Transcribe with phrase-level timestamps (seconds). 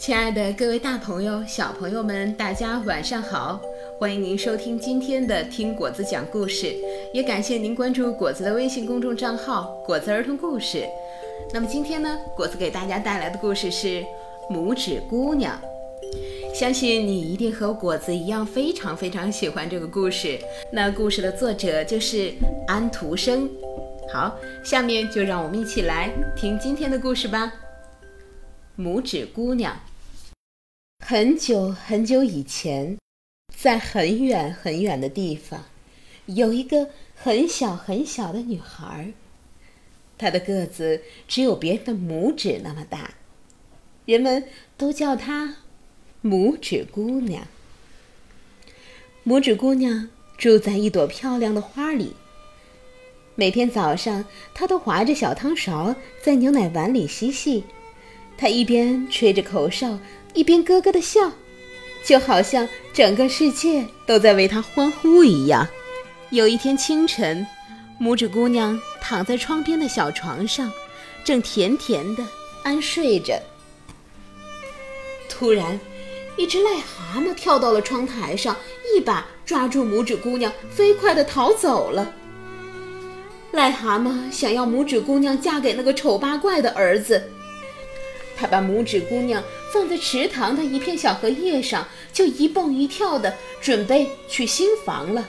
[0.00, 3.60] 亲爱的各位大朋友、小朋友们，大家晚上好！
[3.98, 6.68] 欢迎您收听今天的《听果子讲故事》，
[7.12, 10.88] 也感谢您关注果子的微信公众账号“果子儿童故事”。
[11.52, 13.88] 那么今天呢，果子给大家带来的故事是
[14.50, 15.60] 《拇指姑娘》。
[16.54, 20.38] 相信你一定和果子一样，非常非常喜欢这个故事。
[20.72, 22.32] 那故事的作者就是
[22.66, 23.46] 安徒生。
[24.10, 27.52] 好，下面就让我们一起来听今天的故事吧。
[28.78, 29.78] 拇指姑娘。
[31.02, 32.96] 很久很久以前，
[33.56, 35.64] 在很远很远的地方，
[36.26, 39.12] 有一个很小很小的女孩。
[40.16, 43.14] 她的个子只有别人的拇指那么大，
[44.04, 44.44] 人们
[44.76, 45.56] 都叫她。
[46.22, 47.48] 拇指姑娘，
[49.24, 52.14] 拇指姑娘住在一朵漂亮的花里。
[53.34, 57.64] 每天早上，她都划着小汤勺在牛奶碗里嬉戏。
[58.36, 59.98] 她一边吹着口哨，
[60.34, 61.32] 一边咯咯的笑，
[62.04, 65.66] 就好像整个世界都在为他欢呼一样。
[66.30, 67.46] 有一天清晨，
[68.00, 70.70] 拇指姑娘躺在窗边的小床上，
[71.24, 72.24] 正甜甜的
[72.62, 73.40] 安睡着。
[75.28, 75.78] 突然，
[76.36, 78.56] 一只癞蛤蟆跳到了窗台上，
[78.94, 82.14] 一把抓住拇指姑娘，飞快的逃走了。
[83.52, 87.28] 癞蛤蟆想要拇指姑娘嫁给那个丑八怪的儿子，
[88.36, 89.42] 他把拇指姑娘
[89.72, 95.26] 放在池塘的一片小荷叶上，就一蹦一跳的准备去新房了。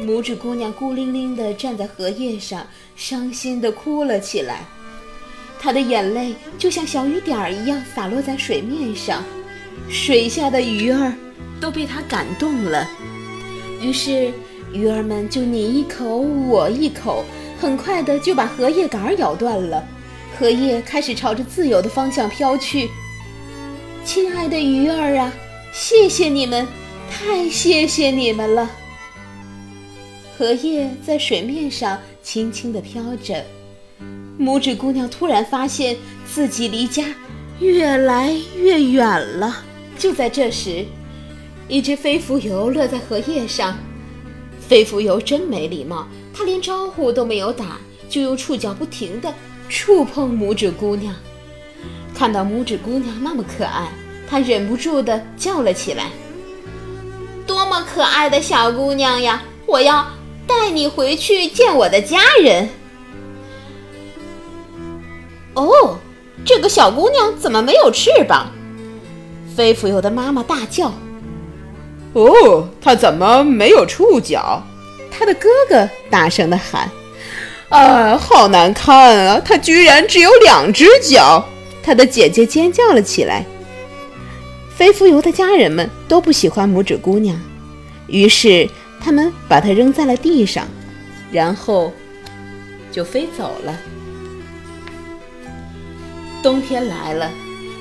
[0.00, 4.64] 拇指姑娘孤零零地站在荷叶上，伤心地哭了起来，
[5.60, 9.22] 她的眼泪就像小雨点儿一样洒落在水面上。
[9.88, 11.12] 水下的鱼儿
[11.60, 12.88] 都被她感动了，
[13.80, 14.32] 于是
[14.72, 17.24] 鱼儿们就你一口我一口，
[17.60, 19.86] 很快的就把荷叶杆咬断了，
[20.38, 22.90] 荷叶开始朝着自由的方向飘去。
[24.04, 25.32] 亲爱的鱼儿啊，
[25.72, 26.66] 谢谢你们，
[27.10, 28.70] 太谢谢你们了！
[30.36, 33.44] 荷叶在水面上轻轻地飘着，
[34.38, 37.04] 拇指姑娘突然发现自己离家
[37.60, 39.62] 越来越远了。
[39.96, 40.84] 就在这时，
[41.68, 43.78] 一只飞蜉蝣落在荷叶上。
[44.68, 47.78] 飞蜉蝣真没礼貌，它连招呼都没有打，
[48.08, 49.32] 就用触角不停地
[49.68, 51.14] 触碰拇指姑娘。
[52.14, 53.88] 看到拇指姑娘那么可爱，
[54.28, 56.10] 他忍不住地叫了起来
[57.46, 59.42] ：“多么可爱的小姑娘呀！
[59.66, 60.06] 我要
[60.46, 62.68] 带你回去见我的家人。”
[65.54, 65.98] 哦，
[66.44, 68.50] 这个小姑娘怎么没有翅膀？
[69.56, 70.92] 飞蜉蝣的妈妈大叫
[72.14, 74.62] ：“哦，她怎么没有触角？”
[75.16, 76.90] 他的哥哥大声地喊
[77.74, 79.40] ：“啊，好难看啊！
[79.44, 81.44] 它居然只有两只脚！”
[81.82, 83.44] 它的姐姐尖叫了起来。
[84.74, 87.38] 飞蜉蝣的家人们都不喜欢拇指姑娘，
[88.06, 88.68] 于是
[89.00, 90.66] 他们把它扔在了地上，
[91.30, 91.92] 然后
[92.90, 93.76] 就飞走了。
[96.42, 97.30] 冬天来了。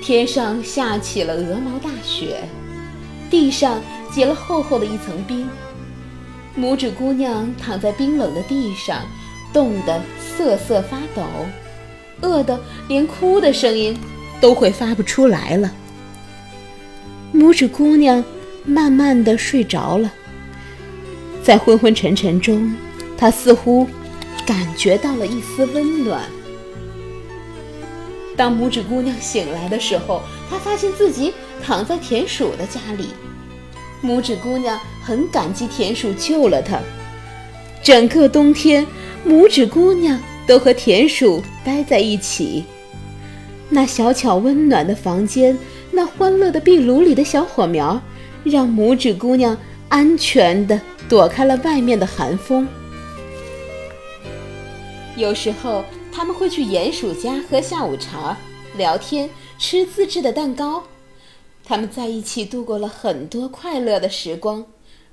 [0.00, 2.40] 天上下起了鹅毛大雪，
[3.28, 5.46] 地上结了厚厚的一层冰。
[6.56, 9.02] 拇指姑娘躺在冰冷的地上，
[9.52, 11.22] 冻得瑟瑟发抖，
[12.20, 13.98] 饿得连哭的声音
[14.40, 15.72] 都会发不出来了。
[17.32, 18.24] 拇指姑娘
[18.64, 20.12] 慢慢的睡着了，
[21.42, 22.74] 在昏昏沉沉中，
[23.16, 23.86] 她似乎
[24.46, 26.22] 感觉到了一丝温暖。
[28.36, 33.08] 当拇指姑娘醒来的时候，她发现自己躺在田鼠的家里。
[34.02, 36.78] 拇指姑娘很感激田鼠救了她。
[37.82, 38.86] 整个冬天，
[39.26, 42.64] 拇指姑娘都和田鼠待在一起。
[43.68, 45.56] 那小巧温暖的房间，
[45.90, 48.00] 那欢乐的壁炉里的小火苗，
[48.44, 49.56] 让拇指姑娘
[49.88, 52.66] 安全地躲开了外面的寒风。
[55.16, 55.84] 有时候。
[56.10, 58.36] 他们会去鼹鼠家喝下午茶、
[58.76, 60.82] 聊天、吃自制的蛋糕。
[61.64, 64.66] 他们在一起度过了很多快乐的时光，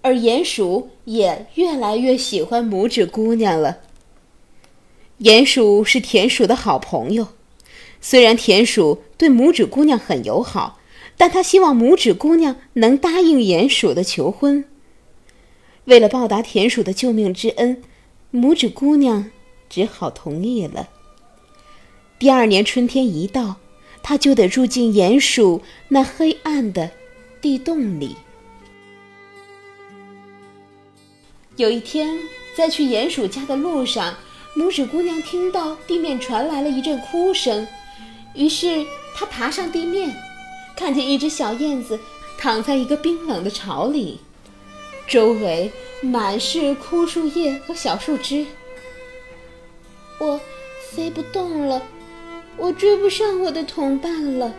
[0.00, 3.76] 而鼹鼠也越来越喜欢拇指姑娘了。
[5.20, 7.28] 鼹鼠是田鼠的好朋友，
[8.00, 10.78] 虽然田鼠对拇指姑娘很友好，
[11.16, 14.64] 但他希望拇指姑娘能答应鼹鼠的求婚。
[15.84, 17.82] 为了报答田鼠的救命之恩，
[18.32, 19.30] 拇指姑娘。
[19.68, 20.88] 只好同意了。
[22.20, 23.56] 第二年春天一到，
[24.00, 26.92] 他就得住进鼹鼠那黑暗的
[27.40, 28.14] 地洞里。
[31.56, 32.16] 有一天，
[32.56, 34.16] 在去鼹鼠家的路上，
[34.56, 37.68] 拇指姑娘听到地面传来了一阵哭声，
[38.34, 40.16] 于是她爬上地面，
[40.74, 42.00] 看见一只小燕子
[42.38, 44.18] 躺在一个冰冷的巢里，
[45.06, 45.70] 周围
[46.00, 48.46] 满是枯树叶和小树枝。
[50.18, 50.40] 我
[50.90, 51.82] 飞不动了，
[52.56, 54.54] 我追不上我的同伴了。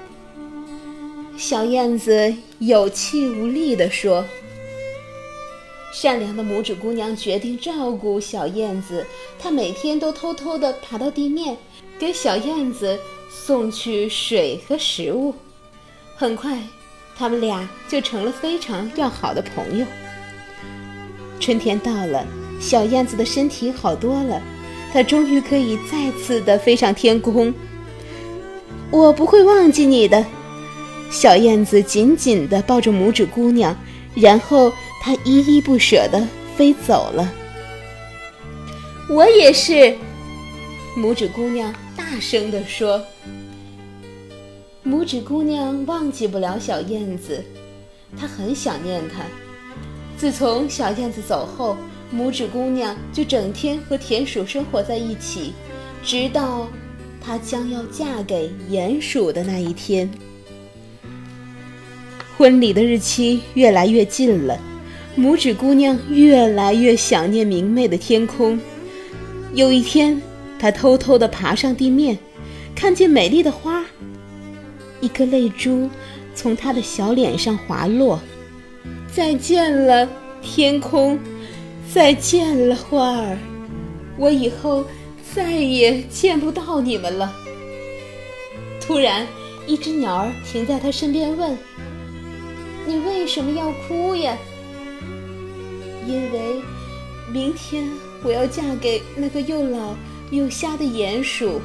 [1.35, 4.23] 小燕子有气无力地说。
[5.99, 9.03] 善良的拇指姑娘决定照顾小燕子，
[9.39, 11.57] 她每天都偷偷地爬到地面，
[11.97, 12.99] 给小燕子
[13.31, 15.33] 送去水和食物。
[16.15, 16.61] 很快，
[17.17, 19.87] 他们俩就成了非常要好的朋友。
[21.39, 22.23] 春天到了，
[22.59, 24.39] 小燕子的身体好多了，
[24.93, 27.51] 它终于可以再次的飞上天空。
[28.91, 30.23] 我不会忘记你的，
[31.09, 33.75] 小燕子紧紧地抱着拇指姑娘，
[34.13, 34.71] 然后。
[35.01, 37.33] 他依依不舍地飞走了。
[39.09, 39.95] 我也是，
[40.97, 43.01] 拇指姑娘大声地说。
[44.85, 47.43] 拇指姑娘忘记不了小燕子，
[48.17, 49.23] 她很想念她。
[50.17, 51.77] 自从小燕子走后，
[52.13, 55.53] 拇指姑娘就整天和田鼠生活在一起，
[56.03, 56.67] 直到
[57.21, 60.09] 她将要嫁给鼹鼠的那一天。
[62.37, 64.57] 婚礼的日期越来越近了。
[65.17, 68.59] 拇指姑娘越来越想念明媚的天空。
[69.55, 70.21] 有一天，
[70.59, 72.15] 她偷偷地爬上地面，
[72.75, 73.83] 看见美丽的花，
[75.01, 75.89] 一颗泪珠
[76.35, 78.19] 从她的小脸上滑落。
[79.11, 80.07] 再见了，
[80.39, 81.17] 天空！
[81.91, 83.37] 再见了，花儿！
[84.17, 84.85] 我以后
[85.33, 87.33] 再也见不到你们了。
[88.79, 89.25] 突然，
[89.65, 91.57] 一只鸟儿停在她身边，问
[92.85, 94.37] ：“你为什么要哭呀？”
[96.07, 96.61] 因为
[97.31, 97.89] 明天
[98.23, 99.93] 我要嫁给那个又老
[100.31, 101.61] 又瞎的鼹鼠。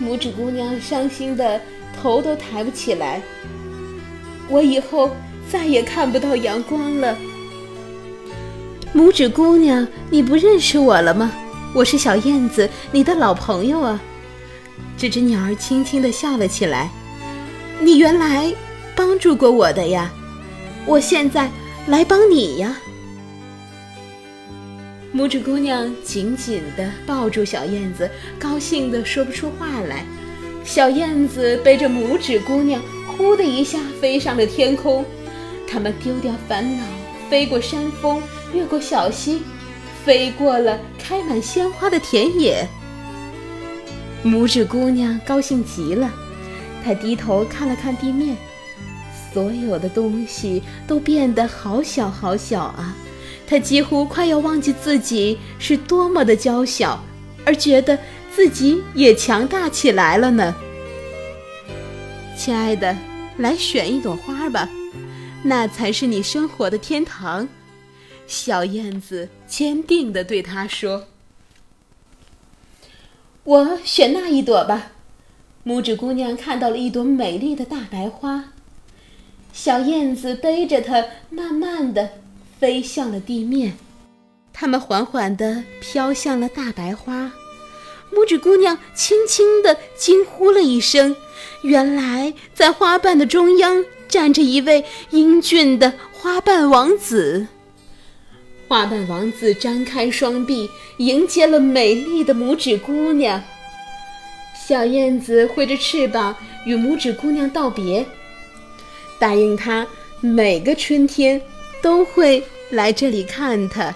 [0.00, 1.60] 拇指姑娘伤心的
[2.00, 3.20] 头都抬不起来。
[4.48, 5.10] 我以后
[5.50, 7.18] 再也看不到阳光了。
[8.94, 11.32] 拇指姑娘，你不认识我了吗？
[11.74, 14.00] 我是小燕子，你的老朋友啊。
[14.96, 16.90] 这只鸟儿轻轻地笑了起来。
[17.80, 18.54] 你原来
[18.96, 20.10] 帮助过我的呀，
[20.86, 21.50] 我现在
[21.88, 22.76] 来帮你呀。
[25.14, 28.08] 拇指姑娘紧紧地抱住小燕子，
[28.38, 30.04] 高兴得说不出话来。
[30.64, 35.02] 小燕子背着拇指姑娘，呼的一下飞上了天空。
[35.66, 36.84] 他们丢掉烦恼，
[37.30, 38.22] 飞过山峰，
[38.52, 39.42] 越过小溪，
[40.04, 42.68] 飞过了开满鲜花的田野。
[44.22, 46.12] 拇指姑娘高兴极了，
[46.84, 48.36] 她低头看了看地面，
[49.32, 52.94] 所有的东西都变得好小好小啊。
[53.48, 57.02] 他几乎快要忘记自己是多么的娇小，
[57.46, 57.98] 而觉得
[58.30, 60.54] 自己也强大起来了呢。
[62.36, 62.94] 亲爱的，
[63.38, 64.68] 来选一朵花吧，
[65.42, 67.48] 那才是你生活的天堂。
[68.26, 71.06] 小燕子坚定地对他说
[73.44, 74.92] ：“我选那一朵吧。”
[75.64, 78.52] 拇指姑娘看到了一朵美丽的大白花，
[79.54, 82.10] 小燕子背着它，慢慢的。
[82.58, 83.76] 飞向了地面，
[84.52, 87.30] 它们缓缓地飘向了大白花。
[88.12, 91.14] 拇指姑娘轻轻地惊呼了一声
[91.62, 97.46] ：“原来在花瓣的中央站着一位英俊的花瓣王子。”
[98.66, 103.42] 花瓣王子张开双臂，迎接了美丽的拇指姑娘。
[104.66, 106.34] 小燕子挥着翅膀
[106.66, 108.04] 与拇指姑娘道别，
[109.18, 109.86] 答应她
[110.20, 111.40] 每个春天。
[111.82, 113.94] 都会来这里看他。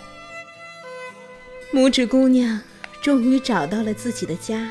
[1.73, 2.61] 拇指姑娘
[3.01, 4.71] 终于找到了自己的家，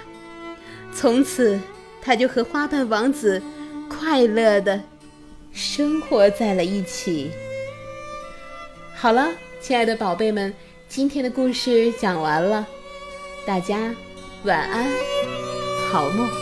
[0.93, 1.59] 从此，
[2.01, 3.41] 她就和花瓣王子
[3.89, 4.81] 快乐的
[5.51, 7.31] 生活在了一起。
[8.95, 10.53] 好了，亲爱的宝贝们，
[10.87, 12.67] 今天的故事讲完了，
[13.45, 13.93] 大家
[14.43, 14.85] 晚安，
[15.91, 16.40] 好梦。